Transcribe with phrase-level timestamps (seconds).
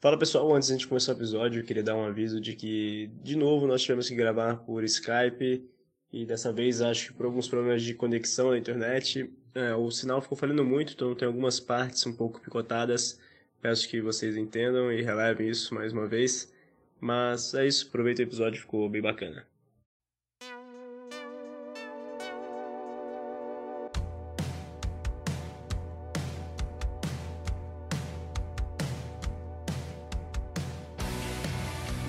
[0.00, 2.54] Fala pessoal, antes de a gente começar o episódio, eu queria dar um aviso de
[2.54, 5.68] que, de novo, nós tivemos que gravar por Skype
[6.12, 10.22] e dessa vez acho que por alguns problemas de conexão na internet, é, o sinal
[10.22, 13.18] ficou falhando muito, então tem algumas partes um pouco picotadas.
[13.60, 16.52] Peço que vocês entendam e relevem isso mais uma vez.
[17.00, 19.44] Mas é isso, aproveita o episódio, ficou bem bacana.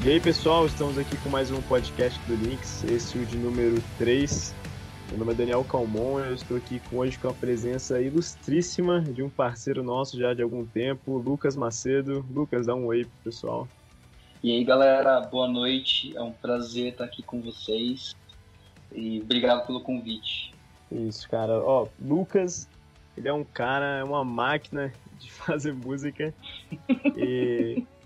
[0.09, 3.37] E aí pessoal, estamos aqui com mais um podcast do Links, esse é o de
[3.37, 4.55] número 3.
[5.09, 9.29] Meu nome é Daniel Calmon, eu estou aqui hoje com a presença ilustríssima de um
[9.29, 12.25] parceiro nosso já de algum tempo, Lucas Macedo.
[12.33, 13.67] Lucas, dá um oi pro pessoal.
[14.43, 18.15] E aí galera, boa noite, é um prazer estar aqui com vocês
[18.91, 20.55] e obrigado pelo convite.
[20.91, 21.53] Isso, cara.
[21.63, 22.67] Ó, Lucas,
[23.15, 26.33] ele é um cara, é uma máquina de fazer música
[27.15, 27.85] e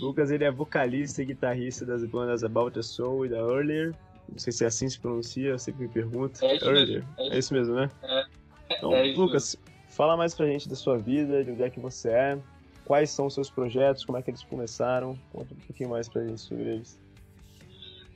[0.00, 3.94] Lucas ele é vocalista e guitarrista das bandas About a Soul e da Earlier.
[4.28, 6.44] Não sei se é assim se pronuncia, eu sempre me pergunto.
[6.44, 7.04] É isso Earlier.
[7.04, 7.14] mesmo.
[7.18, 7.90] É É isso mesmo, né?
[8.02, 8.24] É.
[8.70, 9.56] Então, É isso Lucas,
[9.88, 12.38] fala mais pra gente da sua vida, de onde é que você é,
[12.84, 15.18] quais são os seus projetos, como é que eles começaram.
[15.32, 16.98] Conta um pouquinho mais pra gente sobre eles.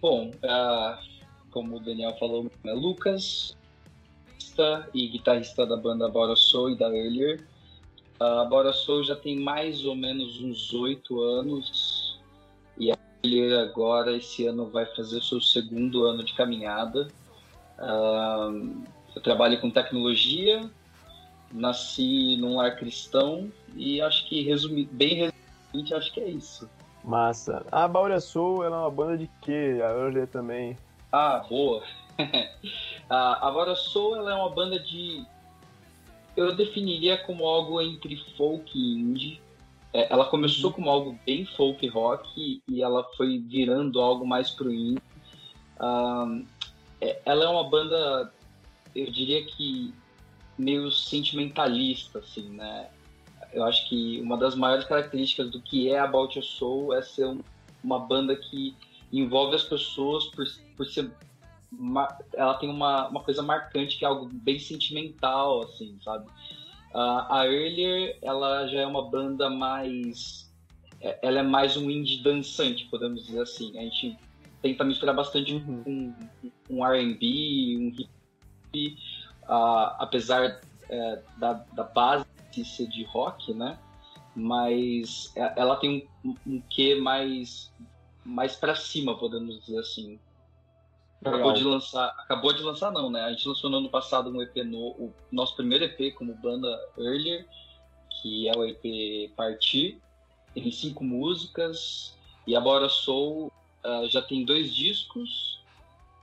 [0.00, 1.00] Bom, ah,
[1.50, 3.56] como o Daniel falou, meu nome é Lucas,
[4.92, 7.40] e guitarrista da banda Bora Soul e da Earlier.
[8.22, 12.20] A Bora Soul já tem mais ou menos uns oito anos
[12.78, 12.92] e
[13.24, 17.08] Earlier agora, esse ano, vai fazer o seu segundo ano de caminhada.
[17.78, 18.50] Ah,
[19.14, 20.70] eu trabalho com tecnologia,
[21.52, 26.70] nasci num lar cristão e acho que, resumi, bem resumidamente, acho que é isso.
[27.04, 27.66] Massa.
[27.72, 29.80] A Baura Soul ela é uma banda de quê?
[29.82, 30.78] A Earlier também.
[31.10, 31.82] Ah, boa.
[33.10, 35.24] a Agora Soul ela é uma banda de.
[36.36, 39.40] Eu definiria como algo entre folk e indie.
[39.92, 44.72] É, ela começou como algo bem folk rock e ela foi virando algo mais pro
[44.72, 45.02] indie.
[47.00, 48.32] É- ela é uma banda,
[48.94, 49.92] eu diria que
[50.56, 52.88] meio sentimentalista, assim, né?
[53.52, 57.26] Eu acho que uma das maiores características do que é About Your Soul é ser
[57.26, 57.42] um-
[57.82, 58.74] uma banda que
[59.12, 61.10] envolve as pessoas por, por ser
[62.34, 66.26] ela tem uma, uma coisa marcante que é algo bem sentimental, assim, sabe?
[66.94, 70.50] Ah, a Earlier, ela já é uma banda mais...
[71.00, 73.76] é- Ela é mais um indie dançante, podemos dizer assim.
[73.78, 74.18] A gente
[74.60, 75.82] tenta misturar bastante Uhum.
[75.86, 76.14] um,
[76.70, 77.88] um R&B, um
[78.74, 78.98] hip
[79.48, 82.24] ah, apesar é, da, da base
[82.64, 83.78] ser de rock, né?
[84.36, 87.72] Mas é- ela tem um, um quê mais
[88.24, 90.20] mais para cima, podemos dizer assim.
[91.24, 93.22] Acabou de lançar, acabou de lançar não, né?
[93.22, 96.68] A gente lançou no ano passado um EP no o nosso primeiro EP como banda
[96.98, 97.46] Earlier,
[98.10, 100.00] que é o EP Partir,
[100.52, 102.16] tem cinco músicas
[102.46, 103.52] e agora Soul
[103.84, 105.60] ah, já tem dois discos.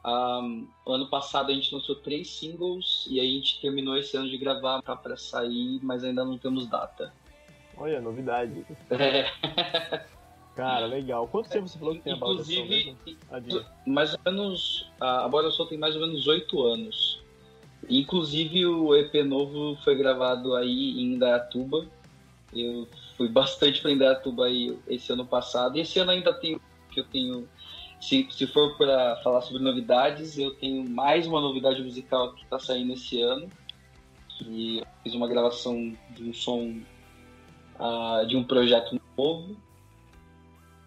[0.06, 4.38] Um, ano passado a gente lançou três singles e a gente terminou esse ano de
[4.38, 7.14] gravar pra, pra sair, mas ainda não temos data.
[7.78, 8.66] Olha, novidade.
[8.90, 10.06] É,
[10.60, 11.28] Cara, legal.
[11.28, 12.96] Quanto tempo você falou que tem a Soul inclusive,
[13.30, 13.66] mesmo?
[13.86, 17.22] Mais ou menos, a Bora Soul tem mais ou menos oito anos.
[17.90, 21.88] Inclusive o EP novo foi gravado aí em Indaiatuba.
[22.54, 25.78] Eu fui bastante para Indaiatuba aí esse ano passado.
[25.78, 26.60] E esse ano ainda tenho
[26.92, 27.48] que eu tenho
[28.00, 32.58] se, se for para falar sobre novidades, eu tenho mais uma novidade musical que está
[32.58, 33.50] saindo esse ano.
[34.38, 36.80] Que eu fiz uma gravação de um som
[37.78, 39.56] ah, de um projeto novo.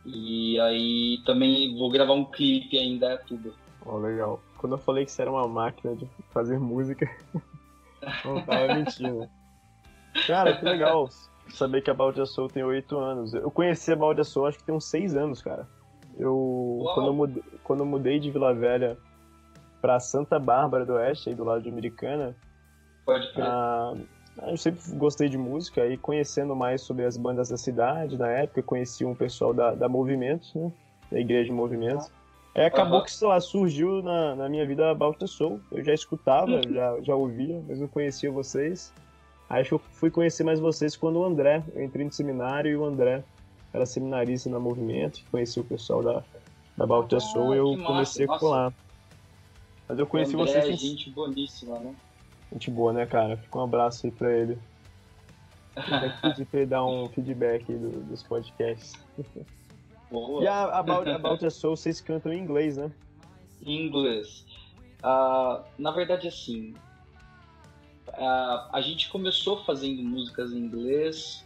[0.05, 3.51] E aí também vou gravar um clipe ainda em Indaiatuba.
[3.87, 4.41] Ó, legal.
[4.59, 7.09] Quando eu falei que você era uma máquina de fazer música,
[8.25, 9.29] não tava mentindo.
[10.27, 11.09] Cara, que legal
[11.51, 13.35] saber que a Baldia Soul tem 8 anos.
[13.35, 15.69] Eu conheci a Baldia Soul acho que tem uns 6 anos, cara.
[16.19, 16.95] Eu, Uau.
[16.95, 18.99] quando eu, mudei, quando eu mudei de Vila Velha
[19.81, 22.37] pra Santa Bárbara do Oeste, aí do lado de Americana,
[23.05, 23.45] Pode crer.
[23.45, 23.95] ah,
[24.39, 28.63] eu sempre gostei de música e conhecendo mais sobre as bandas da cidade, na época,
[28.63, 30.73] conheci um pessoal da, da Movimentos, né?
[31.11, 32.11] Da Igreja Movimentos.
[32.55, 33.05] Aí acabou Aham.
[33.05, 35.61] que, sei lá, surgiu na, na minha vida a Balta Soul.
[35.71, 38.93] Eu já escutava, já, já ouvia, mas não conhecia vocês.
[39.49, 42.85] Aí eu fui conhecer mais vocês quando o André, eu entrei no seminário e o
[42.85, 43.23] André
[43.73, 46.23] era seminarista na Movimento, conheci o pessoal da,
[46.77, 48.41] da Balta Ah, Soul e eu massa, comecei a nossa.
[48.41, 48.75] colar.
[49.89, 51.95] Mas eu conheci André vocês é gente boníssima, né?
[52.53, 53.37] Gente boa, né, cara?
[53.37, 54.59] Fica um abraço aí pra ele.
[56.21, 58.93] Pedir pra ele dar um feedback aí do- dos podcasts.
[60.11, 60.43] Boa.
[60.45, 62.91] E a About, About a Soul, vocês cantam em inglês, né?
[63.65, 64.45] Em inglês.
[65.03, 66.75] Ah, na verdade, assim,
[68.13, 71.45] ah, a gente começou fazendo músicas em inglês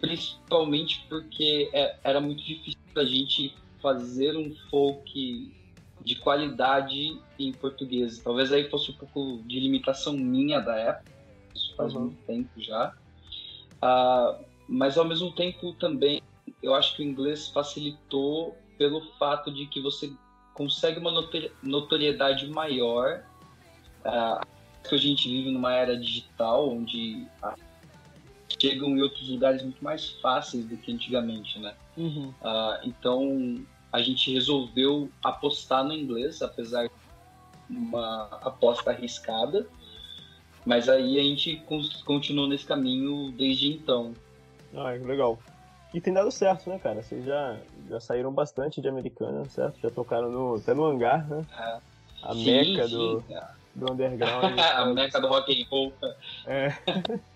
[0.00, 5.52] principalmente porque é, era muito difícil a gente fazer um folk
[6.06, 8.20] de qualidade em português.
[8.20, 11.10] Talvez aí fosse um pouco de limitação minha da época,
[11.52, 12.02] isso faz uhum.
[12.02, 12.94] muito tempo já.
[13.82, 16.22] Uh, mas ao mesmo tempo também
[16.62, 20.12] eu acho que o inglês facilitou pelo fato de que você
[20.54, 21.10] consegue uma
[21.60, 23.24] notoriedade maior.
[24.04, 24.46] Uh,
[24.88, 27.26] que a gente vive numa era digital onde
[28.60, 31.74] chegam em outros lugares muito mais fáceis do que antigamente, né?
[31.96, 32.28] Uhum.
[32.28, 36.94] Uh, então a gente resolveu apostar no inglês, apesar de
[37.68, 39.66] uma aposta arriscada,
[40.64, 41.62] mas aí a gente
[42.04, 44.12] continuou nesse caminho desde então.
[44.74, 45.38] Ah, legal.
[45.94, 47.02] E tem dado certo, né, cara?
[47.02, 47.56] Vocês já,
[47.88, 49.80] já saíram bastante de Americana, certo?
[49.80, 51.46] Já tocaram no, até no hangar, né?
[51.58, 51.78] É.
[52.22, 53.24] A sim, meca sim, do,
[53.74, 54.58] do underground.
[54.58, 55.92] a meca do rock and roll.
[56.46, 56.74] É.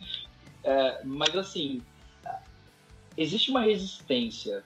[0.64, 1.00] é.
[1.04, 1.80] Mas assim,
[3.16, 4.64] existe uma resistência.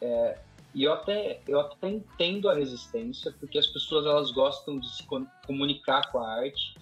[0.00, 0.38] É,
[0.74, 5.06] e eu até, eu até entendo a resistência, porque as pessoas elas gostam de se
[5.46, 6.74] comunicar com a arte.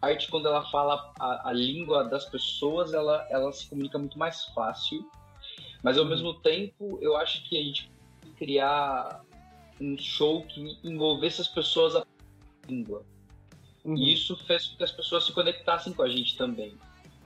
[0.00, 4.18] A arte, quando ela fala a, a língua das pessoas, ela, ela se comunica muito
[4.18, 5.08] mais fácil.
[5.82, 6.10] Mas ao uhum.
[6.10, 7.90] mesmo tempo, eu acho que a gente
[8.38, 9.22] criar
[9.80, 12.06] um show que envolvesse as pessoas a
[12.66, 13.04] língua.
[13.84, 13.96] Uhum.
[13.96, 16.74] E isso fez com que as pessoas se conectassem com a gente também.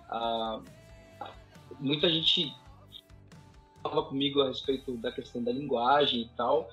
[0.09, 0.61] Ah,
[1.79, 2.53] muita gente
[3.83, 6.69] falava comigo a respeito da questão da linguagem e tal.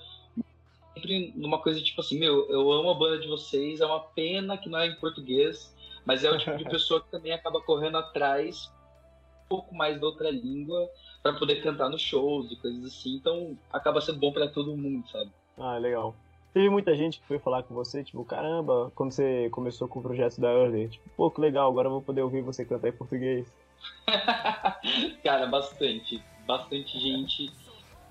[0.94, 4.56] Sempre numa coisa tipo assim, meu, eu amo a banda de vocês, é uma pena
[4.56, 5.74] que não é em português,
[6.04, 8.70] mas é o tipo de pessoa que também acaba correndo atrás
[9.44, 10.88] um pouco mais da outra língua
[11.22, 13.16] para poder cantar nos shows e coisas assim.
[13.16, 15.30] Então acaba sendo bom para todo mundo, sabe?
[15.56, 16.14] Ah, legal.
[16.52, 20.02] Teve muita gente que foi falar com você, tipo, caramba, quando você começou com o
[20.02, 22.92] projeto da Early, tipo, pô, que legal, agora eu vou poder ouvir você cantar em
[22.92, 23.46] português.
[25.22, 26.22] Cara, bastante.
[26.48, 27.52] Bastante gente.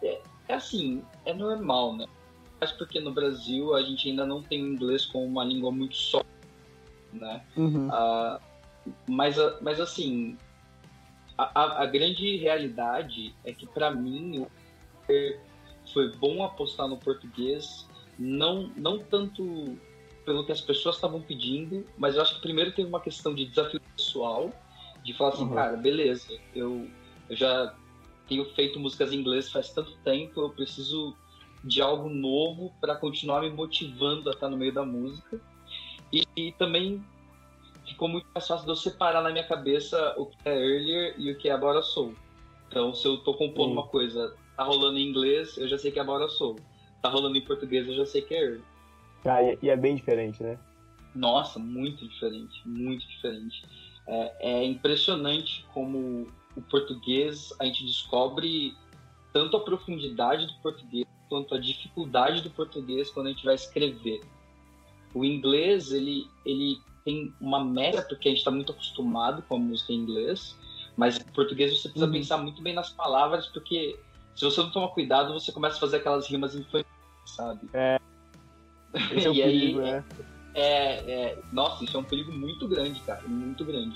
[0.04, 2.06] É, é, assim, é normal, né?
[2.62, 6.24] Mas porque no Brasil a gente ainda não tem inglês como uma língua muito só,
[7.12, 7.44] né?
[7.56, 7.88] Uhum.
[7.88, 8.40] Uh,
[9.10, 10.38] mas, mas assim,
[11.36, 14.46] a, a, grande realidade é que para mim
[15.94, 17.88] foi bom apostar no português
[18.18, 19.78] não, não tanto
[20.26, 23.46] pelo que as pessoas estavam pedindo, mas eu acho que primeiro teve uma questão de
[23.46, 24.52] desafio pessoal,
[25.04, 25.56] de falar assim, uhum.
[25.56, 26.88] cara, beleza, eu,
[27.30, 27.74] eu já
[28.28, 31.16] tenho feito músicas em inglês faz tanto tempo, eu preciso
[31.64, 35.40] de algo novo para continuar me motivando a estar no meio da música.
[36.12, 37.04] E, e, também
[37.86, 41.32] ficou muito mais fácil de eu separar na minha cabeça o que é earlier e
[41.32, 42.14] o que é agora sou.
[42.68, 46.00] Então, se eu tô compondo uma coisa, tá rolando em inglês, eu já sei que
[46.00, 46.56] é agora sou
[47.02, 48.64] tá rolando em português, eu já sei que é Early.
[49.26, 50.58] Ah, e é bem diferente, né?
[51.16, 53.66] Nossa, muito diferente, muito diferente.
[54.08, 56.28] É, é impressionante como
[56.58, 58.76] o português a gente descobre
[59.32, 64.22] tanto a profundidade do português quanto a dificuldade do português quando a gente vai escrever.
[65.14, 69.60] O inglês, ele, ele tem uma média, porque a gente está muito acostumado com a
[69.60, 70.58] música em inglês,
[70.96, 72.12] mas em português você precisa uhum.
[72.12, 74.00] pensar muito bem nas palavras, porque
[74.36, 76.88] se você não tomar cuidado, você começa a fazer aquelas rimas infantis,
[77.26, 77.70] sabe?
[77.74, 78.00] É.
[79.14, 80.06] Esse é o perigo, aí, né?
[80.56, 83.22] É, é, nossa, isso é um perigo muito grande, cara.
[83.28, 83.96] Muito grande.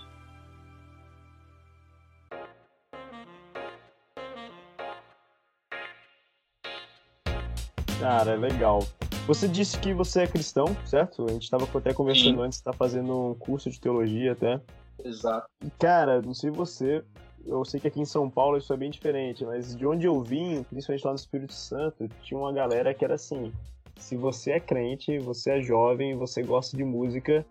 [8.02, 8.80] Cara, legal.
[9.28, 11.24] Você disse que você é cristão, certo?
[11.30, 12.42] A gente estava até conversando Sim.
[12.42, 14.60] antes, está fazendo um curso de teologia até.
[15.06, 15.48] Exato.
[15.78, 17.04] Cara, não sei você,
[17.46, 20.20] eu sei que aqui em São Paulo isso é bem diferente, mas de onde eu
[20.20, 23.54] vim, principalmente lá no Espírito Santo, tinha uma galera que era assim:
[23.98, 27.46] se você é crente, você é jovem, você gosta de música,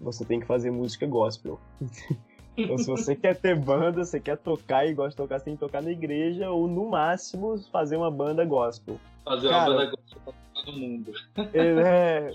[0.00, 1.60] você tem que fazer música gospel.
[2.56, 5.54] então, se você quer ter banda, você quer tocar e gosta de tocar, você tem
[5.54, 8.98] que tocar na igreja ou, no máximo, fazer uma banda gospel.
[9.24, 11.12] Fazer Cara, uma banda gospel pra todo mundo.
[11.54, 12.32] É,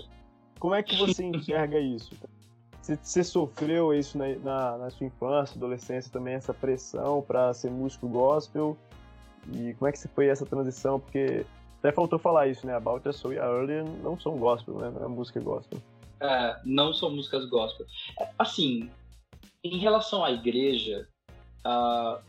[0.58, 2.14] como é que você enxerga isso?
[2.82, 7.70] Você, você sofreu isso na, na, na, sua infância, adolescência também, essa pressão para ser
[7.70, 8.76] músico gospel?
[9.52, 11.00] E como é que foi essa transição?
[11.00, 11.46] Porque
[11.78, 12.74] até faltou falar isso, né?
[12.74, 14.92] About Us Soul e a Early não são gospel, né?
[14.94, 15.80] Não é música gospel.
[16.20, 17.86] É, não são músicas gospel.
[18.20, 18.90] É, assim,
[19.62, 21.08] em relação à igreja,
[21.64, 22.20] a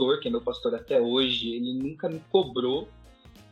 [0.00, 2.88] pastor, que é meu pastor até hoje, ele nunca me cobrou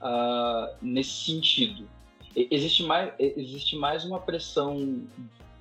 [0.00, 1.87] uh, nesse sentido.
[2.35, 5.03] Existe mais, existe mais uma pressão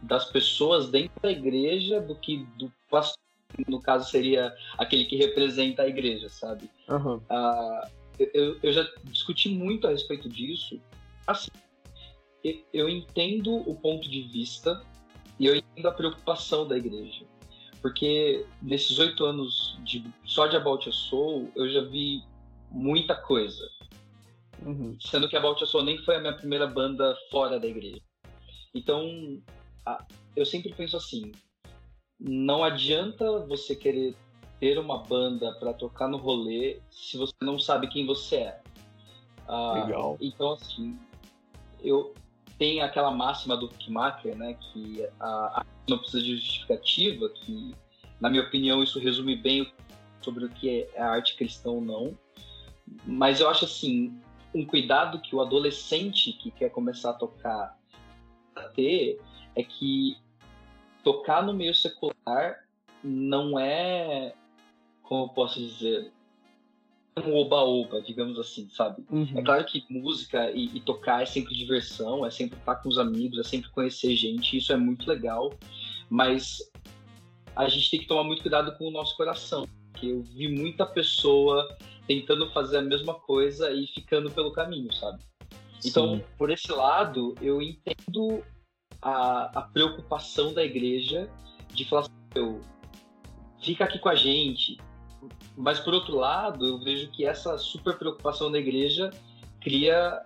[0.01, 3.21] das pessoas dentro da igreja do que do pastor,
[3.67, 6.69] no caso seria aquele que representa a igreja, sabe?
[6.87, 7.15] Uhum.
[7.15, 7.89] Uh,
[8.19, 10.79] eu, eu já discuti muito a respeito disso.
[11.25, 11.49] Assim,
[12.73, 14.81] eu entendo o ponto de vista
[15.39, 17.25] e eu entendo a preocupação da igreja.
[17.81, 22.23] porque nesses oito anos de, só de About a Soul, eu já vi
[22.71, 23.69] muita coisa.
[24.65, 24.97] Uhum.
[24.99, 28.01] Sendo que About a Soul nem foi a minha primeira banda fora da igreja.
[28.73, 29.41] Então,
[29.85, 31.31] a, eu sempre penso assim,
[32.19, 34.15] não adianta você querer
[34.59, 38.61] ter uma banda para tocar no rolê se você não sabe quem você é.
[39.47, 40.17] Ah, Legal.
[40.19, 40.99] Então, assim,
[41.81, 42.13] eu
[42.57, 47.75] tenho aquela máxima do Kimaker, né, que a, a não precisa de justificativa, que,
[48.19, 49.71] na minha opinião, isso resume bem
[50.21, 52.17] sobre o que é a arte cristã ou não.
[53.05, 54.19] Mas eu acho, assim,
[54.53, 57.77] um cuidado que o adolescente que quer começar a tocar
[58.55, 59.19] a ter
[59.55, 60.17] é que
[61.03, 62.65] tocar no meio secular
[63.03, 64.33] não é,
[65.03, 66.11] como eu posso dizer,
[67.25, 69.03] um oba-oba, digamos assim, sabe?
[69.09, 69.33] Uhum.
[69.35, 72.97] É claro que música e, e, tocar é sempre diversão, é sempre estar com os
[72.97, 75.53] amigos, é sempre conhecer gente, isso é muito legal,
[76.09, 76.59] mas
[77.55, 80.85] a gente tem que tomar muito cuidado com o nosso coração, porque eu vi muita
[80.85, 85.19] pessoa tentando fazer a mesma coisa e ficando pelo caminho, sabe?
[85.85, 86.23] Então, Sim.
[86.37, 88.43] por esse lado, eu entendo
[89.01, 91.29] a, a preocupação da igreja
[91.73, 92.59] de falar assim,
[93.61, 94.77] fica aqui com a gente.
[95.57, 99.11] Mas por outro lado, eu vejo que essa super preocupação da igreja
[99.59, 100.21] cria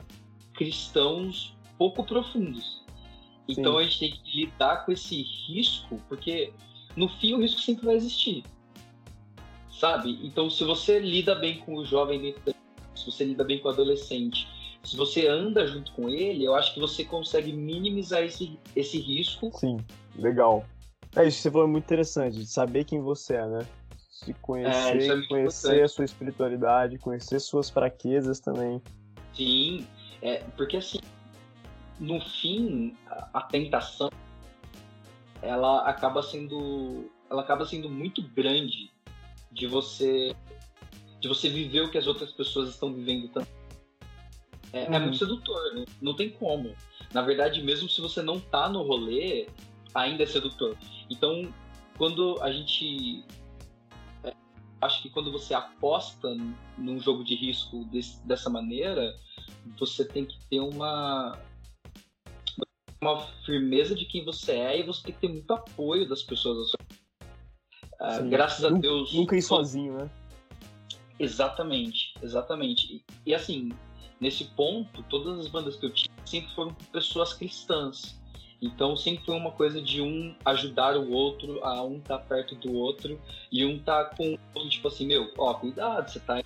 [0.54, 2.84] cristãos pouco profundos.
[3.48, 3.80] Então Sim.
[3.80, 6.52] a gente tem que lidar com esse risco, porque
[6.98, 8.44] no fim o risco sempre vai existir.
[9.72, 10.20] Sabe?
[10.22, 12.36] Então se você lida bem com o jovem,
[12.94, 14.48] se você lida bem com o adolescente,
[14.84, 19.50] se você anda junto com ele, eu acho que você consegue minimizar esse, esse risco.
[19.54, 19.78] Sim,
[20.16, 20.66] legal.
[21.16, 23.68] É isso que você falou é muito interessante, de saber quem você é, né?
[24.12, 25.82] Se conhecer, é, é conhecer importante.
[25.82, 28.82] a sua espiritualidade, conhecer suas fraquezas também.
[29.34, 29.88] Sim,
[30.22, 31.00] é, porque assim,
[32.00, 32.96] no fim,
[33.34, 34.10] a, tentação
[35.42, 38.92] ela acaba sendo ela acaba sendo muito grande
[39.52, 40.36] de você
[41.20, 43.62] de você viver o que as outras pessoas estão vivendo também
[44.74, 44.96] é, uhum.
[44.96, 45.86] é muito sedutor, né?
[46.02, 46.74] não tem como.
[47.14, 49.48] Na verdade, mesmo se você não tá no rolê,
[49.94, 50.78] ainda é sedutor.
[51.10, 51.54] Então,
[51.98, 53.24] quando a gente.
[54.82, 56.36] Acho que quando você aposta
[56.78, 59.16] num jogo de risco desse, dessa maneira,
[59.78, 61.38] você tem que ter uma.
[63.00, 66.72] Uma firmeza de quem você é e você tem que ter muito apoio das pessoas.
[68.00, 69.14] Uh, graças a Deus.
[69.14, 70.10] Nunca ir sozinho, né?
[71.20, 72.96] Exatamente, exatamente.
[72.96, 73.72] E, e assim,
[74.20, 78.21] nesse ponto, todas as bandas que eu tive sempre foram pessoas cristãs.
[78.62, 82.54] Então sempre foi uma coisa de um ajudar o outro, a um estar tá perto
[82.56, 83.20] do outro,
[83.52, 84.38] e um tá com
[84.70, 86.44] tipo assim, meu, ó, cuidado, você tá.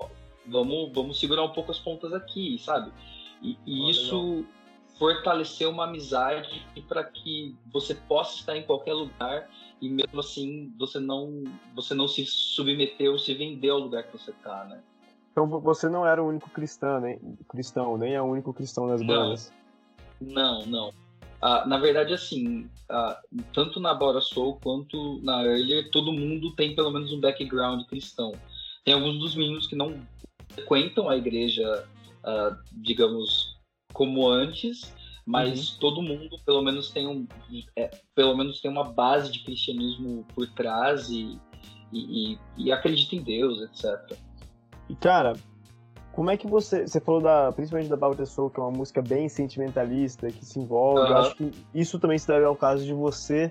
[0.00, 0.08] Ó,
[0.46, 2.90] vamos, vamos segurar um pouco as pontas aqui, sabe?
[3.40, 4.44] E, e isso legal.
[4.98, 9.48] fortaleceu uma amizade para que você possa estar em qualquer lugar
[9.80, 14.18] e mesmo assim você não você não se submeter ou se vender ao lugar que
[14.18, 14.80] você tá, né?
[15.30, 19.00] Então você não era o único cristão, nem, cristão, nem é o único cristão nas
[19.00, 19.52] bandas.
[20.20, 20.92] Não, não.
[21.42, 26.74] Uh, na verdade, assim, uh, tanto na Bora Soul quanto na Earlier, todo mundo tem
[26.76, 28.32] pelo menos um background cristão.
[28.84, 30.00] Tem alguns dos meninos que não
[30.50, 31.84] frequentam a igreja,
[32.24, 33.56] uh, digamos,
[33.92, 34.94] como antes,
[35.26, 35.78] mas uhum.
[35.80, 37.26] todo mundo pelo menos tem um,
[37.76, 41.40] é, pelo menos tem uma base de cristianismo por trás e,
[41.92, 44.16] e, e, e acredita em Deus, etc.
[44.88, 45.34] E, cara,
[46.12, 46.86] como é que você.
[46.86, 50.58] Você falou da, principalmente da Bauta Soul, que é uma música bem sentimentalista, que se
[50.58, 51.00] envolve.
[51.00, 51.08] Uhum.
[51.08, 53.50] Eu acho que isso também se deve ao caso de você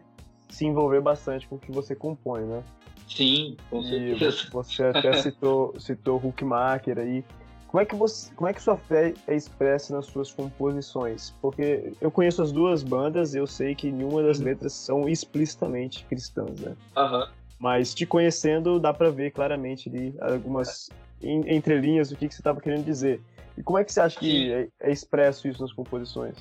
[0.50, 2.63] se envolver bastante com o que você compõe, né?
[3.08, 4.48] Sim, com e certeza.
[4.51, 7.24] Você até citou, citou Hookmaker aí.
[7.68, 11.34] Como é, que você, como é que sua fé é expressa nas suas composições?
[11.41, 14.46] Porque eu conheço as duas bandas e eu sei que nenhuma das uhum.
[14.46, 16.75] letras são explicitamente cristãs, né?
[16.96, 17.22] Aham.
[17.22, 17.27] Uhum.
[17.58, 20.89] Mas te conhecendo, dá para ver claramente ali algumas
[21.24, 23.22] entre linhas o que, que você estava querendo dizer.
[23.58, 26.36] E como é que você acha que é, é, expresso isso nas composições?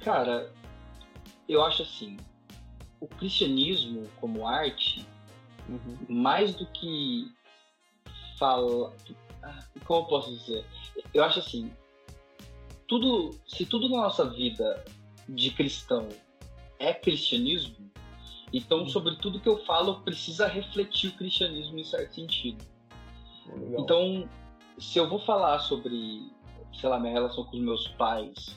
[0.00, 0.52] Cara,
[1.48, 2.16] eu acho assim,
[3.00, 5.06] o cristianismo como arte,
[5.68, 5.98] uhum.
[6.08, 7.30] mais do que
[8.38, 8.94] fala,
[9.84, 10.64] como eu posso dizer?
[11.12, 11.70] Eu acho assim,
[12.88, 14.84] tudo, se tudo na nossa vida
[15.28, 16.08] de cristão
[16.78, 17.90] é cristianismo,
[18.52, 18.88] então uhum.
[18.88, 22.71] sobre tudo que eu falo precisa refletir o cristianismo em certo sentido.
[23.46, 23.82] Legal.
[23.82, 24.28] Então,
[24.78, 26.30] se eu vou falar sobre,
[26.72, 28.56] sei lá, minha relação com os meus pais,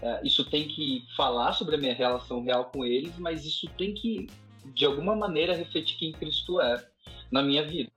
[0.00, 3.94] é, isso tem que falar sobre a minha relação real com eles, mas isso tem
[3.94, 4.28] que,
[4.74, 6.86] de alguma maneira, refletir quem Cristo é
[7.30, 7.90] na minha vida.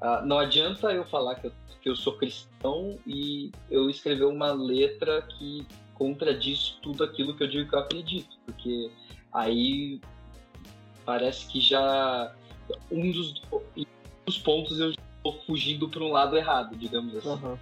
[0.00, 4.52] Uh, não adianta eu falar que eu, que eu sou cristão e eu escrever uma
[4.52, 8.90] letra que contradiz tudo aquilo que eu digo que eu acredito, porque
[9.30, 10.00] aí
[11.04, 12.34] parece que já
[12.90, 13.84] um dos, um
[14.24, 14.94] dos pontos eu
[15.46, 17.28] fugindo para um lado errado, digamos assim.
[17.28, 17.58] Uhum.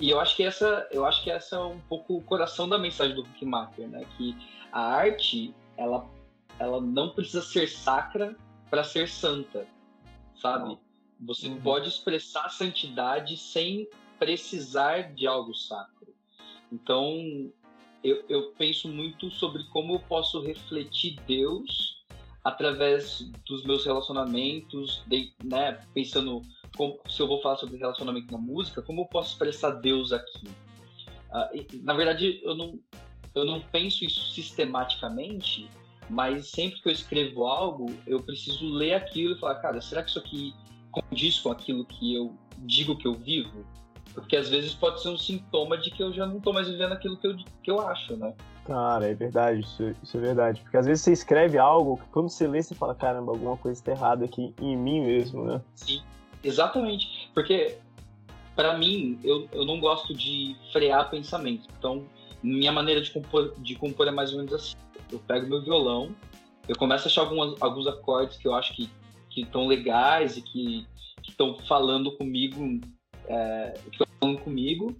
[0.00, 2.78] E eu acho que essa, eu acho que essa é um pouco o coração da
[2.78, 4.04] mensagem do Bookmaker, né?
[4.16, 4.36] Que
[4.72, 6.10] a arte, ela,
[6.58, 8.36] ela não precisa ser sacra
[8.68, 9.66] para ser santa,
[10.34, 10.76] sabe?
[11.20, 11.60] Você uhum.
[11.60, 16.12] pode expressar santidade sem precisar de algo sacro.
[16.72, 17.52] Então,
[18.02, 22.01] eu, eu penso muito sobre como eu posso refletir Deus
[22.44, 26.42] através dos meus relacionamentos, de, né, pensando
[26.76, 30.48] como, se eu vou falar sobre relacionamento na música, como eu posso expressar Deus aqui?
[31.30, 32.78] Uh, na verdade, eu não,
[33.34, 35.68] eu não penso isso sistematicamente,
[36.10, 40.10] mas sempre que eu escrevo algo, eu preciso ler aquilo e falar, cara, será que
[40.10, 40.54] isso aqui
[40.90, 43.64] condiz com aquilo que eu digo que eu vivo?
[44.14, 46.92] Porque às vezes pode ser um sintoma de que eu já não estou mais vivendo
[46.92, 48.34] aquilo que eu, que eu acho, né?
[48.66, 50.60] Cara, é verdade, isso, isso, é verdade.
[50.60, 53.78] Porque às vezes você escreve algo que quando você lê, você fala, caramba, alguma coisa
[53.78, 55.62] está errada aqui em mim mesmo, né?
[55.74, 56.02] Sim,
[56.44, 57.30] exatamente.
[57.34, 57.78] Porque,
[58.54, 61.68] para mim, eu, eu não gosto de frear pensamento.
[61.78, 62.06] Então,
[62.42, 64.76] minha maneira de compor, de compor é mais ou menos assim.
[65.10, 66.14] Eu pego meu violão,
[66.68, 68.90] eu começo a achar algumas, alguns acordes que eu acho que
[69.36, 70.86] estão legais e que
[71.26, 72.80] estão falando comigo
[73.28, 74.96] é, que estão falando comigo.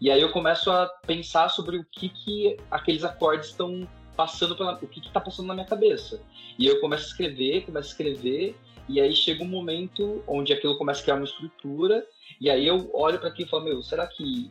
[0.00, 3.86] E aí eu começo a pensar sobre o que, que aqueles acordes estão
[4.16, 6.20] passando pela, o que está passando na minha cabeça.
[6.58, 8.56] E eu começo a escrever, começo a escrever,
[8.88, 12.04] e aí chega um momento onde aquilo começa a criar uma estrutura,
[12.40, 14.50] e aí eu olho para aquilo e falo, meu, será que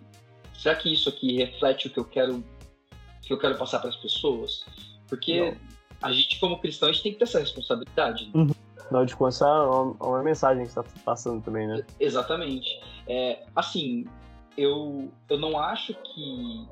[0.53, 2.43] será que isso aqui reflete o que eu quero
[3.21, 4.65] que eu quero passar para as pessoas?
[5.07, 5.57] Porque Não.
[6.01, 8.25] a gente como cristão a gente tem que ter essa responsabilidade.
[8.25, 8.31] Né?
[8.35, 8.51] Uhum.
[8.79, 11.83] Afinal de contas, é uma, uma mensagem que está passando também, né?
[11.99, 12.69] Exatamente.
[13.07, 14.05] É, assim,
[14.57, 16.67] eu, eu não acho que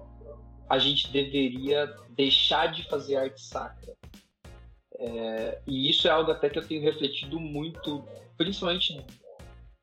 [0.70, 3.94] a gente deveria deixar de fazer arte sacra.
[5.00, 8.04] É, e isso é algo até que eu tenho refletido muito,
[8.38, 9.04] principalmente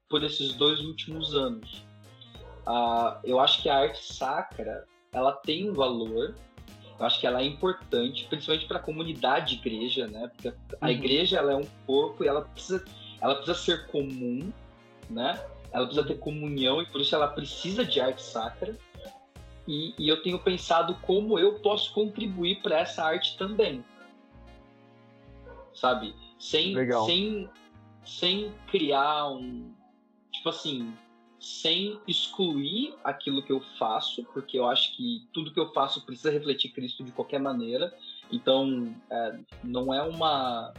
[0.08, 1.84] por esses dois últimos anos.
[2.66, 6.34] Uh, eu acho que a arte sacra ela tem um valor,
[6.98, 10.28] eu acho que ela é importante, principalmente para a comunidade de igreja, né?
[10.28, 10.92] Porque a uhum.
[10.92, 12.84] igreja ela é um corpo e ela precisa,
[13.20, 14.52] ela precisa ser comum,
[15.08, 15.40] né?
[15.76, 18.76] Ela precisa ter comunhão e por isso ela precisa de arte sacra.
[19.68, 23.84] E, e eu tenho pensado como eu posso contribuir para essa arte também,
[25.74, 26.14] sabe?
[26.38, 27.04] Sem, Legal.
[27.04, 27.50] sem,
[28.04, 29.74] sem criar um
[30.32, 30.94] tipo assim
[31.38, 36.30] sem excluir aquilo que eu faço, porque eu acho que tudo que eu faço precisa
[36.30, 37.94] refletir Cristo de qualquer maneira.
[38.32, 40.74] Então, é, não é uma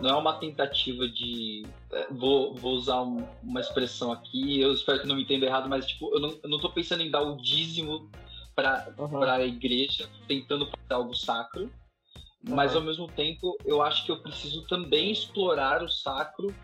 [0.00, 4.60] não é uma tentativa de é, vou, vou usar um, uma expressão aqui.
[4.60, 7.02] Eu espero que não me entenda errado, mas tipo eu não, eu não tô pensando
[7.02, 8.10] em dar o dízimo
[8.54, 9.22] para uhum.
[9.22, 11.62] a igreja, tentando fazer algo sacro.
[11.62, 12.54] Uhum.
[12.54, 16.54] Mas ao mesmo tempo, eu acho que eu preciso também explorar o sacro,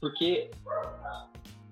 [0.00, 0.50] porque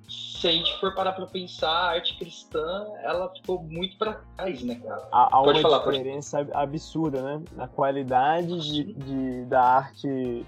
[0.08, 4.62] se a gente for parar pra pensar, a arte cristã, ela ficou muito pra trás,
[4.62, 5.08] né, cara?
[5.10, 6.56] Há, há uma falar, diferença pode...
[6.56, 7.44] absurda, né?
[7.52, 10.44] Na qualidade de, de, da arte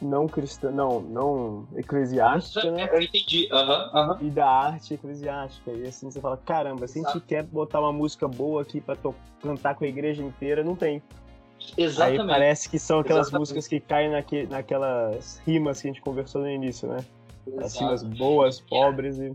[0.00, 2.88] não cristã, não, não eclesiástica, né?
[2.92, 4.16] Eu entendi, uhum, uhum.
[4.20, 5.70] E da arte eclesiástica.
[5.72, 8.96] E assim você fala, caramba, se a gente quer botar uma música boa aqui pra
[9.42, 11.02] cantar com a igreja inteira, não tem.
[11.76, 12.20] Exatamente.
[12.20, 13.40] Aí parece que são aquelas Exatamente.
[13.40, 17.04] músicas que caem naque, naquelas rimas que a gente conversou no início, né?
[17.58, 19.32] As rimas boas, pobres e...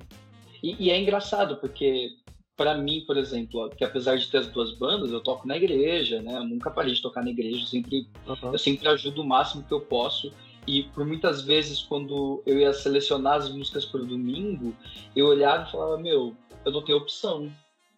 [0.62, 0.76] e...
[0.80, 2.10] E, é engraçado, porque
[2.56, 6.22] para mim, por exemplo, que apesar de ter as duas bandas, eu toco na igreja,
[6.22, 6.38] né?
[6.38, 8.52] Eu nunca parei de tocar na igreja, sempre, uhum.
[8.54, 10.32] eu sempre ajudo o máximo que eu posso.
[10.68, 14.76] E por muitas vezes, quando eu ia selecionar as músicas para o domingo,
[15.16, 17.52] eu olhava e falava, meu, eu não tenho opção.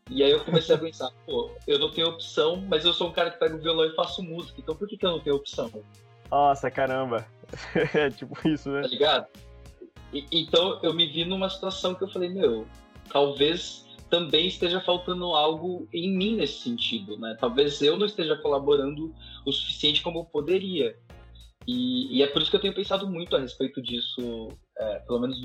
[0.10, 3.12] E aí eu comecei a pensar, pô, eu não tenho opção, mas eu sou um
[3.12, 5.36] cara que pega o violão e faço música, então por que, que eu não tenho
[5.36, 5.71] opção?
[6.32, 7.28] Nossa, caramba.
[7.93, 8.82] é tipo isso, né?
[8.82, 9.28] Tá ligado?
[10.13, 12.65] E, então eu me vi numa situação que eu falei, meu,
[13.12, 17.36] talvez também esteja faltando algo em mim nesse sentido, né?
[17.39, 20.95] Talvez eu não esteja colaborando o suficiente como eu poderia.
[21.67, 25.19] E, e é por isso que eu tenho pensado muito a respeito disso, é, pelo
[25.19, 25.39] menos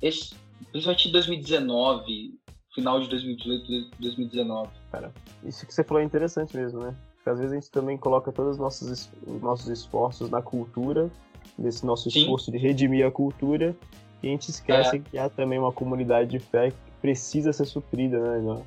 [0.00, 0.34] esse,
[0.72, 2.38] principalmente em 2019,
[2.74, 4.70] final de 2018, 2019.
[4.90, 5.12] Cara,
[5.44, 6.94] isso que você falou é interessante mesmo, né?
[7.16, 11.10] Porque às vezes a gente também coloca todos os nossos, os nossos esforços na cultura
[11.58, 12.20] desse nosso Sim.
[12.20, 13.76] esforço de redimir a cultura,
[14.22, 14.98] e a gente esquece é.
[14.98, 18.62] que há também uma comunidade de fé que precisa ser suprida, né?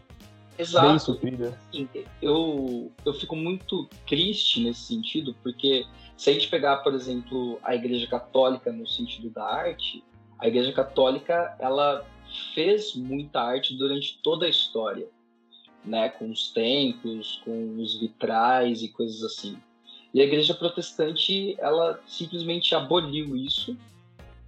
[0.58, 0.88] Exato.
[0.88, 1.58] Bem suprida.
[2.22, 5.86] Eu, eu fico muito triste nesse sentido, porque
[6.22, 10.04] se a gente pegar, por exemplo, a Igreja Católica no sentido da arte,
[10.38, 12.06] a Igreja Católica ela
[12.54, 15.08] fez muita arte durante toda a história,
[15.84, 16.10] né?
[16.10, 19.58] Com os templos, com os vitrais e coisas assim.
[20.14, 23.76] E a igreja protestante, ela simplesmente aboliu isso.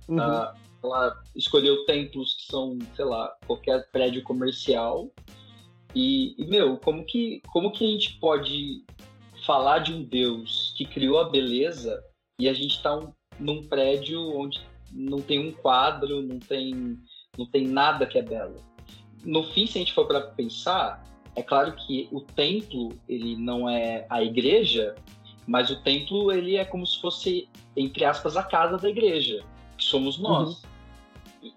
[0.07, 0.17] Uhum.
[0.17, 5.09] Uh, ela escolheu templos que são, sei lá, qualquer prédio comercial.
[5.95, 8.83] E, e, meu, como que, como que a gente pode
[9.45, 12.03] falar de um Deus que criou a beleza
[12.39, 16.97] e a gente está um, num prédio onde não tem um quadro, não tem,
[17.37, 18.55] não tem nada que é belo?
[19.23, 21.03] No fim, se a gente for para pensar,
[21.35, 24.95] é claro que o templo ele não é a igreja,
[25.47, 29.43] mas o templo ele é como se fosse entre aspas a casa da igreja,
[29.77, 30.63] que somos nós.
[30.63, 30.73] Uhum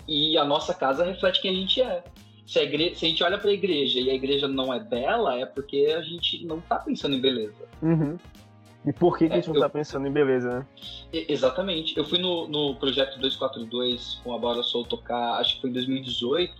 [0.07, 2.05] e a nossa casa reflete quem a gente é.
[2.46, 4.78] Se a, igreja, se a gente olha para a igreja e a igreja não é
[4.78, 7.64] bela, é porque a gente não está pensando em beleza.
[7.82, 8.16] Uhum.
[8.87, 10.66] E por que, que a gente é, não está pensando em beleza, né?
[11.12, 11.96] Exatamente.
[11.96, 15.72] Eu fui no, no projeto 242 com a Bora Soul tocar, acho que foi em
[15.72, 16.54] 2018.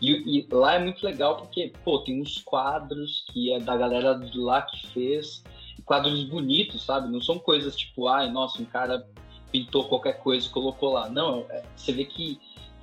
[0.00, 4.14] E, e, lá é muito legal porque, pô, tem uns quadros que é da galera
[4.14, 5.42] de lá que fez.
[5.84, 7.10] Quadros bonitos, sabe?
[7.10, 9.04] Não são coisas tipo, ai, nossa, um cara
[9.50, 11.08] pintou qualquer coisa e colocou lá.
[11.08, 12.38] Não, é, você vê que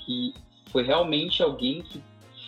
[0.05, 0.33] que
[0.71, 2.01] foi realmente alguém que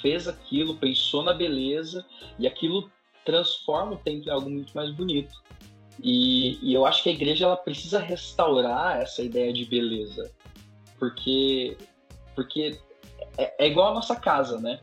[0.03, 2.05] fez aquilo, pensou na beleza
[2.37, 2.91] e aquilo
[3.25, 5.41] transforma o templo em algo muito mais bonito.
[6.01, 10.29] E, e, eu acho que a igreja ela precisa restaurar essa ideia de beleza,
[10.99, 11.77] porque
[12.35, 12.77] porque
[13.37, 14.79] é, é, igual a nossa casa, né?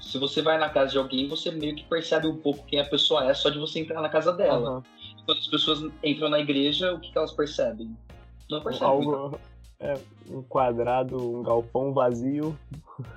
[0.00, 2.84] Se você vai na casa de alguém, você meio que percebe um pouco quem a
[2.84, 4.76] pessoa é só de você entrar na casa dela.
[4.76, 4.82] Uhum.
[5.26, 7.94] Quando as pessoas entram na igreja, o que, que elas percebem?
[8.50, 8.88] Não percebem.
[8.88, 9.38] Algo.
[9.78, 9.94] É,
[10.30, 12.58] um quadrado, um galpão vazio.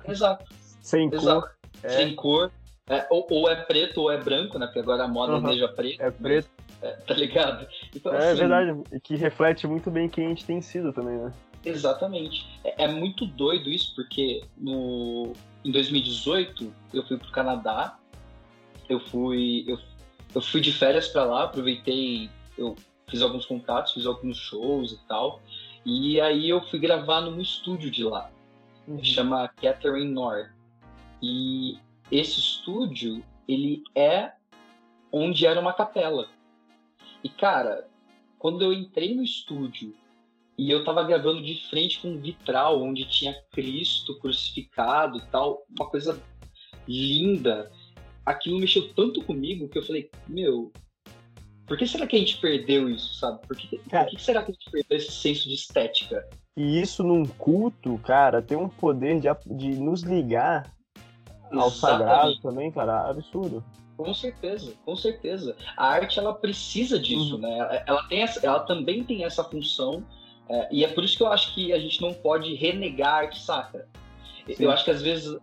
[0.06, 0.44] Exato.
[0.82, 1.40] Sem Exato.
[1.40, 1.50] cor.
[1.82, 1.88] É.
[1.88, 2.52] Sem cor.
[2.88, 4.66] É, ou, ou, é preto ou é branco, né?
[4.66, 5.50] Porque agora a moda uhum.
[5.50, 6.02] é preto.
[6.02, 6.50] É preto.
[6.82, 7.66] É, tá ligado?
[7.94, 8.82] Então, é assim, verdade.
[8.92, 11.32] E que reflete muito bem quem a gente tem sido também, né?
[11.64, 12.44] Exatamente.
[12.64, 15.32] É, é, muito doido isso, porque no,
[15.64, 17.96] em 2018 eu fui pro Canadá.
[18.88, 19.64] Eu fui.
[19.68, 19.78] Eu,
[20.34, 22.28] eu fui de férias para lá, aproveitei.
[22.58, 22.74] Eu
[23.06, 25.40] fiz alguns contatos, fiz alguns shows e tal.
[25.86, 28.30] E aí eu fui gravar num estúdio de lá,
[28.86, 29.02] uhum.
[29.02, 30.50] chama Catherine North.
[31.22, 31.78] E
[32.10, 34.32] esse estúdio, ele é
[35.12, 36.28] onde era uma capela.
[37.22, 37.86] E cara,
[38.38, 39.94] quando eu entrei no estúdio
[40.58, 45.64] e eu tava gravando de frente com um vitral onde tinha Cristo crucificado e tal,
[45.78, 46.20] uma coisa
[46.86, 47.70] linda.
[48.24, 50.72] Aquilo mexeu tanto comigo que eu falei, meu,
[51.66, 53.46] por que será que a gente perdeu isso, sabe?
[53.46, 56.28] Por que, por que será que a gente perdeu esse senso de estética?
[56.56, 60.70] E isso num culto, cara, tem um poder de, de nos ligar
[61.60, 63.62] ao sagrado também, cara, absurdo.
[63.96, 65.56] Com certeza, com certeza.
[65.76, 67.42] A arte ela precisa disso, uhum.
[67.42, 67.84] né?
[67.86, 70.02] Ela, tem essa, ela também tem essa função
[70.48, 73.16] é, e é por isso que eu acho que a gente não pode renegar a
[73.18, 73.88] arte sacra.
[74.46, 74.64] Sim.
[74.64, 75.36] Eu acho que às vezes,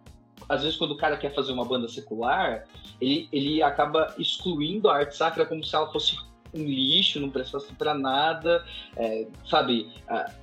[0.48, 2.66] às vezes quando o cara quer fazer uma banda secular,
[3.00, 6.18] ele, ele acaba excluindo a arte sacra como se ela fosse
[6.54, 9.92] um lixo, não prestasse para nada, é, sabe?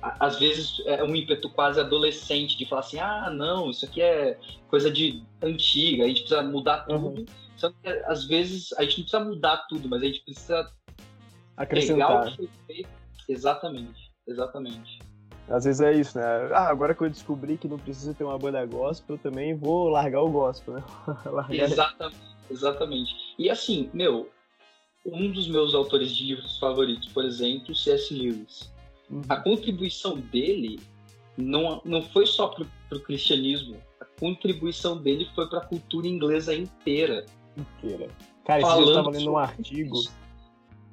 [0.01, 4.39] às vezes é um ímpeto quase adolescente de falar assim: ah, não, isso aqui é
[4.69, 7.13] coisa de antiga, a gente precisa mudar uhum.
[7.13, 7.25] tudo.
[7.63, 7.73] Uhum.
[7.81, 10.71] que, às vezes a gente não precisa mudar tudo, mas a gente precisa
[11.55, 12.07] acrescentar.
[12.07, 12.89] Pegar o que foi feito.
[13.27, 14.99] Exatamente, exatamente.
[15.49, 16.25] Às vezes é isso, né?
[16.53, 19.87] Ah, agora que eu descobri que não precisa ter uma banda gospel, eu também vou
[19.87, 20.83] largar o gospel, né?
[21.49, 22.37] Exatamente.
[22.49, 23.15] Exatamente.
[23.37, 24.29] E assim, meu,
[25.07, 28.13] um dos meus autores de livros favoritos, por exemplo, C.S.
[28.13, 28.71] Lewis.
[29.09, 29.21] Uhum.
[29.29, 30.79] A contribuição dele
[31.37, 36.53] não, não foi só para o cristianismo, a contribuição dele foi para a cultura inglesa
[36.53, 37.25] inteira.
[37.55, 38.09] Inteira.
[38.45, 39.97] Cara, esse eu estava lendo um artigo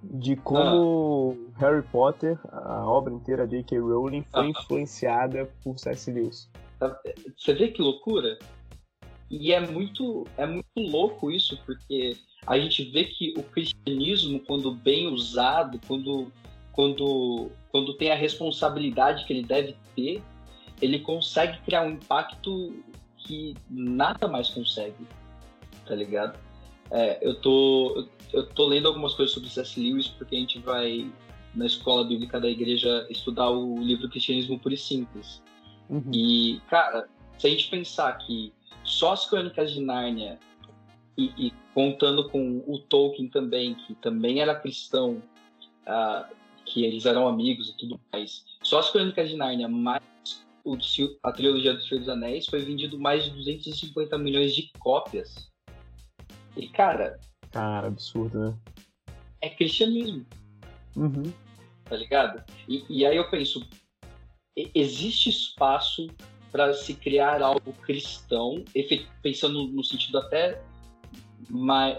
[0.03, 1.61] de como ah.
[1.61, 3.79] Harry Potter, a obra inteira de J.K.
[3.79, 4.49] Rowling, foi ah.
[4.49, 6.11] influenciada por C.S.
[6.13, 6.51] Lewis.
[7.37, 8.39] Você vê que loucura?
[9.31, 14.71] E é muito, é muito louco isso, porque a gente vê que o cristianismo, quando
[14.71, 16.31] bem usado, quando,
[16.73, 20.23] quando, quando tem a responsabilidade que ele deve ter,
[20.81, 22.83] ele consegue criar um impacto
[23.17, 25.07] que nada mais consegue,
[25.87, 26.39] tá ligado?
[26.91, 29.81] É, eu, tô, eu tô lendo algumas coisas sobre C.S.
[29.81, 31.11] Lewis porque a gente vai
[31.55, 35.43] na escola bíblica da igreja estudar o livro Cristianismo Puro e Simples.
[35.89, 36.11] Uhum.
[36.13, 37.09] E, cara,
[37.39, 38.53] se a gente pensar que
[38.85, 40.39] só as Crônicas de Nárnia
[41.17, 45.23] e, e, contando com o Tolkien também, que também era cristão,
[45.87, 48.45] uh, que eles eram amigos e tudo mais.
[48.63, 50.03] Só as Crônicas de Nárnia mais
[50.65, 50.79] o,
[51.23, 55.53] a trilogia do Senhor dos Anéis foi vendido mais de 250 milhões de cópias.
[56.57, 57.21] E cara,
[57.53, 58.59] cara, absurdo, né?
[59.41, 60.25] É cristianismo.
[60.97, 61.33] Uhum.
[61.85, 62.43] Tá ligado?
[62.67, 63.67] E, e aí eu penso,
[64.57, 66.09] existe espaço
[66.55, 68.65] para se criar algo cristão,
[69.21, 70.63] pensando no sentido até
[71.51, 71.99] mais,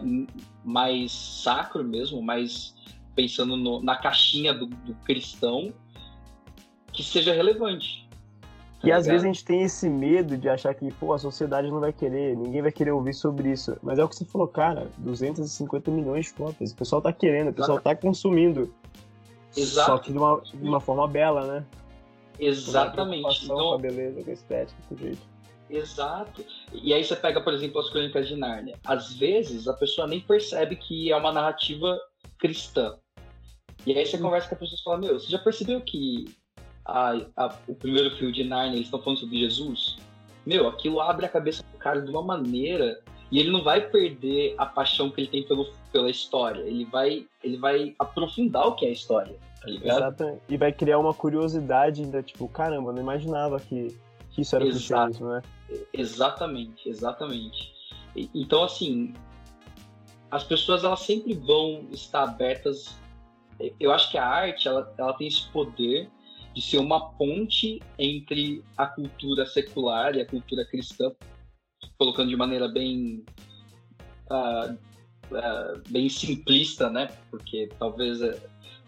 [0.63, 2.73] mais sacro mesmo, mais
[3.13, 5.73] pensando no, na caixinha do, do, cristão,
[6.93, 8.07] que seja relevante.
[8.79, 11.69] Tá e às vezes a gente tem esse medo de achar que, pô, a sociedade
[11.69, 13.77] não vai querer, ninguém vai querer ouvir sobre isso.
[13.83, 16.71] Mas é o que você falou, cara, 250 milhões de cópias.
[16.71, 18.73] O pessoal tá querendo, o pessoal tá consumindo.
[19.53, 19.91] Exato.
[19.91, 21.65] Só que de uma, de uma forma bela, né?
[22.39, 23.21] Exatamente.
[23.21, 25.35] Com a então, beleza, com a estética, com o jeito.
[25.69, 26.45] Exato.
[26.71, 28.77] E aí você pega, por exemplo, as Crônicas de Nárnia.
[28.85, 31.99] Às vezes a pessoa nem percebe que é uma narrativa
[32.37, 32.97] cristã.
[33.85, 36.25] E aí você conversa com a pessoa e fala, meu, você já percebeu que
[36.85, 39.97] a, a, o primeiro filme de Nárnia eles estão falando sobre Jesus?
[40.45, 43.01] Meu, aquilo abre a cabeça do cara de uma maneira
[43.35, 46.61] e ele não vai perder a paixão que ele tem pelo, pela história.
[46.61, 49.97] Ele vai, ele vai aprofundar o que é a história, tá ligado?
[49.97, 50.41] Exato.
[50.47, 53.93] E vai criar uma curiosidade ainda, tipo, caramba, eu não imaginava que,
[54.31, 54.77] que isso era Exato.
[54.77, 55.41] cristianismo, né?
[55.91, 57.73] Exatamente, exatamente.
[58.33, 59.13] Então, assim,
[60.31, 62.95] as pessoas elas sempre vão estar abertas.
[63.77, 66.09] Eu acho que a arte ela, ela tem esse poder
[66.53, 71.11] de ser uma ponte entre a cultura secular e a cultura cristã,
[71.97, 73.23] colocando de maneira bem
[74.29, 74.73] uh,
[75.31, 77.09] uh, bem simplista, né?
[77.29, 78.39] Porque talvez uh,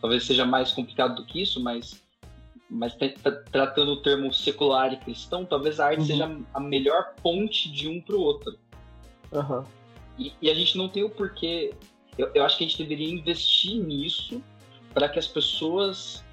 [0.02, 2.06] talvez seja mais complicado do que isso, mas
[2.70, 2.98] mas
[3.50, 6.06] tratando o termo secular e cristão, talvez a arte uhum.
[6.06, 8.58] seja a melhor ponte de um para o outro.
[9.32, 9.64] Uhum.
[10.20, 11.74] E, e, a gente não tem o porquê.
[12.18, 14.44] Eu, eu acho que a gente deveria investir nisso
[14.94, 16.26] para que as pessoas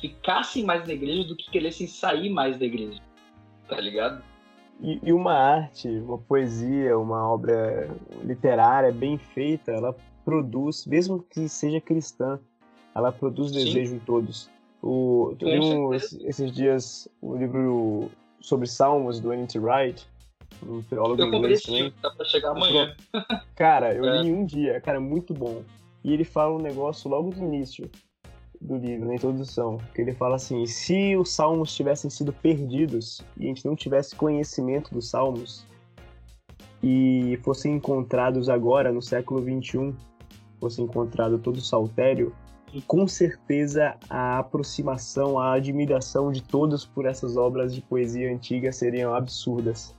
[0.00, 3.00] ficassem mais na igreja do que queressem sair mais da igreja.
[3.68, 4.22] Tá ligado?
[4.82, 7.88] E, e uma arte, uma poesia, uma obra
[8.24, 12.40] literária bem feita, ela produz, mesmo que seja cristã,
[12.94, 13.64] ela produz Sim.
[13.64, 14.50] desejo em todos.
[14.82, 19.56] O, tu viu esses dias o livro sobre Salmos do N.T.
[19.60, 20.04] Wright?
[20.66, 21.92] Um teólogo eu inglês também.
[22.02, 22.94] Dá pra chegar amanhã.
[23.54, 24.22] Cara, eu é.
[24.22, 25.62] li um dia, cara, muito bom.
[26.02, 27.88] E ele fala um negócio logo no início
[28.62, 33.44] do livro, na introdução, que ele fala assim: se os salmos tivessem sido perdidos e
[33.44, 35.66] a gente não tivesse conhecimento dos salmos
[36.82, 39.94] e fossem encontrados agora no século 21,
[40.60, 42.32] fosse encontrado todo o saltério,
[42.86, 49.14] com certeza a aproximação, a admiração de todos por essas obras de poesia antiga seriam
[49.14, 49.94] absurdas.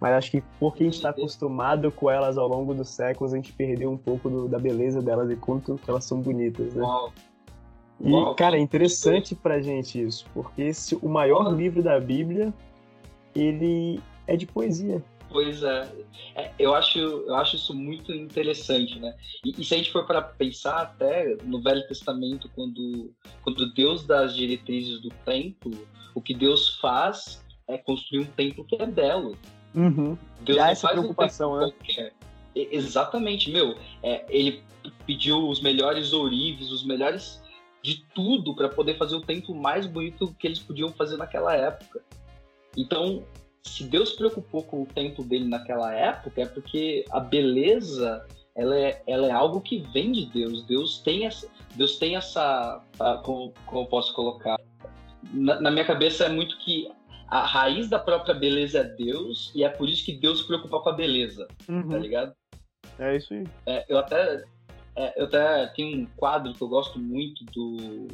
[0.00, 3.36] Mas acho que porque a gente está acostumado com elas ao longo dos séculos, a
[3.36, 6.82] gente perdeu um pouco do, da beleza delas e quanto elas são bonitas, né?
[6.82, 7.12] Uau.
[8.00, 8.34] E, Uau.
[8.34, 12.52] cara, é interessante pra gente isso, porque esse, o maior livro da Bíblia,
[13.34, 15.02] ele é de poesia.
[15.28, 15.92] Pois é.
[16.34, 16.52] é.
[16.58, 19.14] eu, acho, eu acho isso muito interessante, né?
[19.44, 24.06] E, e se a gente for para pensar até no Velho Testamento, quando, quando Deus
[24.06, 28.86] dá as diretrizes do templo, o que Deus faz é construir um templo que é
[28.86, 29.36] belo.
[29.74, 30.16] Uhum.
[30.42, 31.72] Deus Já essa preocupação, um né?
[31.72, 32.12] Qualquer.
[32.54, 33.76] Exatamente, meu.
[34.02, 34.62] É, ele
[35.06, 37.42] pediu os melhores ourives, os melhores
[37.86, 42.02] de tudo para poder fazer o templo mais bonito que eles podiam fazer naquela época.
[42.76, 43.22] Então,
[43.62, 48.76] se Deus se preocupou com o templo dele naquela época, é porque a beleza ela
[48.76, 50.64] é, ela é algo que vem de Deus.
[50.64, 52.82] Deus tem essa, Deus tem essa,
[53.22, 54.58] como, como eu posso colocar,
[55.32, 56.90] na, na, minha cabeça é muito que
[57.28, 60.80] a raiz da própria beleza é Deus e é por isso que Deus se preocupa
[60.80, 61.88] com a beleza, uhum.
[61.88, 62.34] tá ligado?
[62.98, 63.44] É isso aí.
[63.66, 64.42] É, eu até
[64.96, 68.08] é, eu até tenho um quadro que eu gosto muito do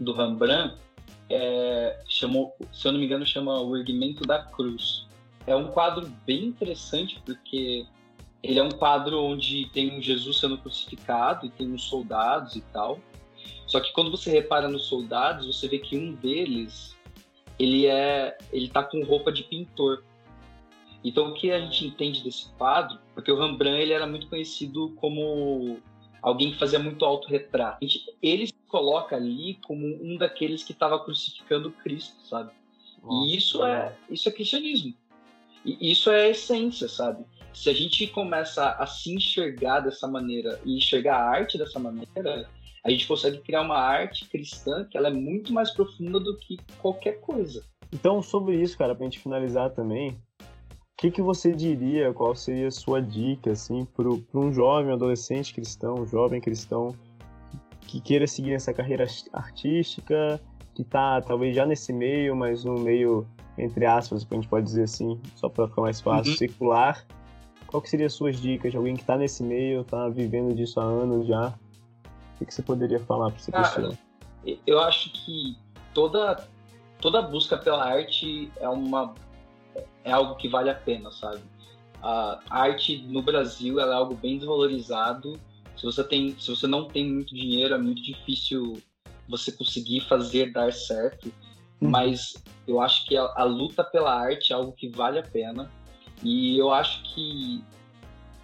[0.00, 0.76] do Rembrandt
[1.30, 5.06] é, chamou, se eu não me engano, chama O Erguimento da Cruz.
[5.46, 7.86] É um quadro bem interessante porque
[8.42, 12.60] ele é um quadro onde tem um Jesus sendo crucificado e tem uns soldados e
[12.60, 12.98] tal.
[13.66, 16.96] Só que quando você repara nos soldados, você vê que um deles
[17.58, 20.04] ele é ele tá com roupa de pintor.
[21.04, 22.98] Então o que a gente entende desse quadro?
[23.14, 25.78] Porque o Rembrandt ele era muito conhecido como
[26.20, 27.78] alguém que fazia muito autorretrato.
[28.22, 32.50] Ele se coloca ali como um daqueles que estava crucificando Cristo, sabe?
[33.02, 34.94] Nossa, e isso é, isso é cristianismo.
[35.64, 37.24] E isso é a essência, sabe?
[37.52, 42.48] Se a gente começa a se enxergar dessa maneira e enxergar a arte dessa maneira,
[42.84, 46.58] a gente consegue criar uma arte cristã que ela é muito mais profunda do que
[46.80, 47.64] qualquer coisa.
[47.92, 50.16] Então, sobre isso, cara, pra gente finalizar também,
[50.98, 56.04] que, que você diria, qual seria a sua dica, assim, para um jovem, adolescente cristão,
[56.04, 56.92] jovem cristão,
[57.82, 60.40] que queira seguir essa carreira artística,
[60.74, 63.24] que está talvez já nesse meio, mas um meio,
[63.56, 66.36] entre aspas, a gente pode dizer assim, só para ficar mais fácil, uhum.
[66.38, 67.06] secular.
[67.68, 70.80] Qual que seriam as suas dicas de alguém que está nesse meio, está vivendo disso
[70.80, 71.54] há anos já?
[72.34, 73.98] O que, que você poderia falar para essa pessoa?
[74.66, 75.56] Eu acho que
[75.94, 76.44] toda,
[77.00, 79.14] toda busca pela arte é uma
[80.04, 81.40] é algo que vale a pena, sabe?
[82.02, 85.38] A arte no Brasil é algo bem desvalorizado,
[85.76, 88.80] Se você, tem, se você não tem muito dinheiro, é muito difícil
[89.28, 91.32] você conseguir fazer dar certo.
[91.80, 91.90] Uhum.
[91.90, 95.70] Mas eu acho que a, a luta pela arte é algo que vale a pena.
[96.22, 97.62] E eu acho que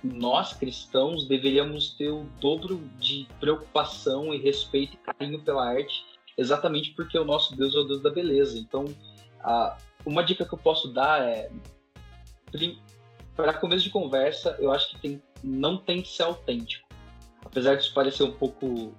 [0.02, 6.04] nós cristãos deveríamos ter o dobro de preocupação e respeito e carinho pela arte,
[6.36, 8.58] exatamente porque o nosso Deus é o Deus da beleza.
[8.58, 8.84] Então,
[9.42, 11.50] a, uma dica que eu posso dar é
[13.36, 16.88] para começo de conversa, eu acho que tem, não tem que ser autêntico.
[17.44, 18.94] Apesar disso parecer um pouco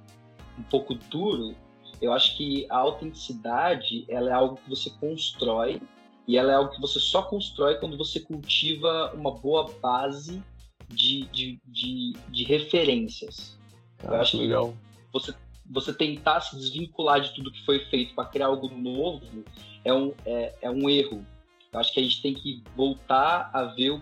[0.57, 1.55] um pouco duro,
[2.01, 5.81] eu acho que a autenticidade ela é algo que você constrói
[6.27, 10.41] e ela é algo que você só constrói quando você cultiva uma boa base
[10.87, 13.57] de, de, de, de referências.
[13.99, 14.69] Ah, eu acho legal.
[14.71, 14.77] que
[15.11, 19.43] você, você tentar se desvincular de tudo que foi feito para criar algo novo
[19.85, 21.25] é um, é, é um erro.
[21.71, 24.01] Eu acho que a gente tem que voltar a ver,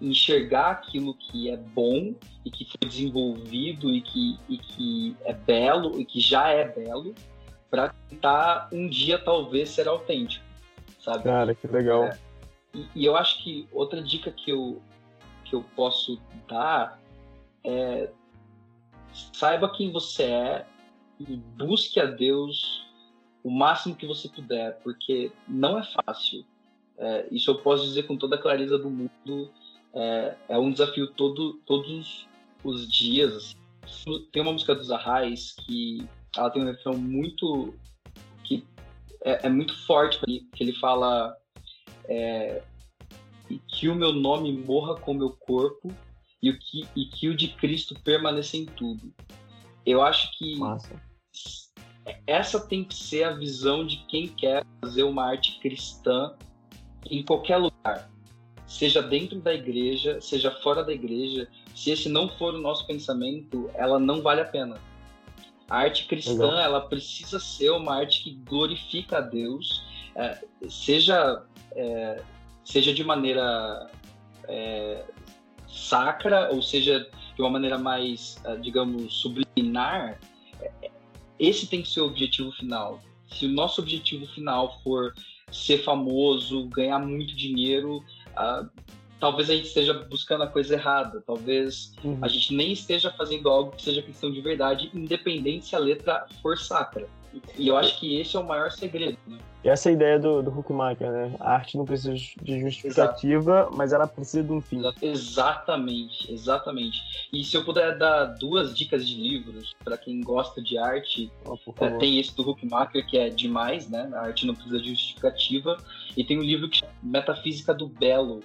[0.00, 5.98] enxergar aquilo que é bom e que foi desenvolvido e que, e que é belo
[5.98, 7.14] e que já é belo
[7.70, 10.44] para tentar um dia talvez ser autêntico,
[11.00, 11.24] sabe?
[11.24, 12.04] Cara, que legal.
[12.04, 12.18] É,
[12.74, 14.80] e, e, eu acho que outra dica que eu,
[15.44, 17.00] que eu posso dar
[17.64, 18.10] é
[19.32, 20.66] saiba quem você é
[21.18, 22.87] e busque a Deus
[23.48, 26.44] o máximo que você puder, porque não é fácil.
[26.98, 29.50] É, isso eu posso dizer com toda a clareza do mundo.
[29.94, 32.28] É, é um desafio todo, todos
[32.62, 33.34] os dias.
[33.34, 34.26] Assim.
[34.30, 36.06] Tem uma música dos Arrais que
[36.36, 37.74] ela tem um refrão muito
[38.44, 38.66] que
[39.24, 41.34] é, é muito forte que ele fala
[42.04, 42.62] é,
[43.66, 45.90] que o meu nome morra com o meu corpo
[46.42, 49.10] e, o que, e que o de Cristo permaneça em tudo.
[49.86, 51.07] Eu acho que Massa.
[52.26, 56.34] Essa tem que ser a visão de quem quer fazer uma arte cristã
[57.10, 58.10] em qualquer lugar,
[58.66, 61.48] seja dentro da igreja, seja fora da igreja.
[61.74, 64.76] Se esse não for o nosso pensamento, ela não vale a pena.
[65.68, 66.58] A arte cristã, Legal.
[66.58, 69.82] ela precisa ser uma arte que glorifica a Deus,
[70.14, 71.42] é, seja,
[71.72, 72.22] é,
[72.64, 73.90] seja de maneira
[74.48, 75.04] é,
[75.66, 80.18] sacra, ou seja de uma maneira mais, é, digamos, subliminar.
[81.38, 83.00] Esse tem que ser o objetivo final.
[83.30, 85.12] Se o nosso objetivo final for
[85.52, 88.68] ser famoso, ganhar muito dinheiro, uh,
[89.20, 91.22] talvez a gente esteja buscando a coisa errada.
[91.26, 92.18] Talvez uhum.
[92.22, 96.26] a gente nem esteja fazendo algo que seja questão de verdade, independente se a letra
[96.42, 97.08] for sacra.
[97.56, 99.18] E eu acho que esse é o maior segredo.
[99.26, 99.38] Né?
[99.64, 101.36] Essa é a ideia do, do Hookmaker, né?
[101.40, 103.76] A arte não precisa de justificativa, Exato.
[103.76, 104.80] mas ela precisa de um fim.
[105.02, 107.00] Exatamente, exatamente.
[107.32, 111.56] E se eu puder dar duas dicas de livros para quem gosta de arte, oh,
[111.98, 114.08] tem esse do Hookmaker, que é demais, né?
[114.14, 115.76] A arte não precisa de justificativa.
[116.16, 118.40] E tem um livro que é Metafísica do Belo,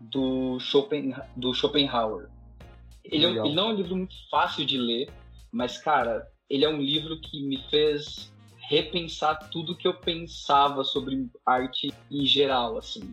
[0.00, 2.28] do, Schopen, do Schopenhauer.
[3.04, 5.10] Ele, é, ele não é um livro muito fácil de ler,
[5.50, 11.28] mas, cara, ele é um livro que me fez repensar tudo que eu pensava sobre
[11.44, 13.10] arte em geral, assim.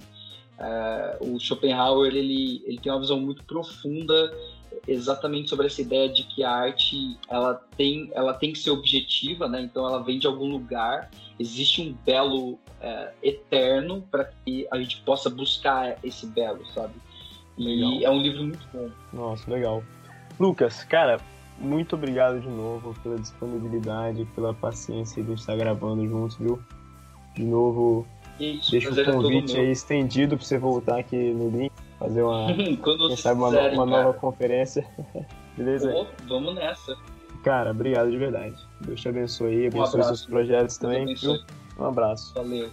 [0.58, 4.32] É, o Schopenhauer, ele, ele tem uma visão muito profunda
[4.88, 9.48] exatamente sobre essa ideia de que a arte ela tem, ela tem que ser objetiva,
[9.48, 9.62] né?
[9.62, 14.98] Então ela vem de algum lugar, existe um belo é, eterno para que a gente
[15.02, 16.94] possa buscar esse belo, sabe?
[17.58, 17.92] Legal.
[17.92, 18.89] E é um livro muito bom.
[19.12, 19.84] Nossa, legal.
[20.39, 21.20] Lucas, cara,
[21.60, 26.60] muito obrigado de novo pela disponibilidade, pela paciência de estar gravando juntos, viu?
[27.36, 28.08] De novo,
[28.39, 32.48] Isso, deixa o convite aí estendido para você voltar aqui no link, fazer uma,
[33.08, 34.86] quem sabe uma, uma nova conferência.
[35.56, 35.91] Beleza?
[35.91, 36.98] Pô, vamos nessa.
[37.43, 38.56] Cara, obrigado de verdade.
[38.82, 41.13] Deus te abençoe aí, abençoe um seus projetos também.
[41.15, 41.38] Viu?
[41.78, 42.34] Um abraço.
[42.34, 42.69] Valeu.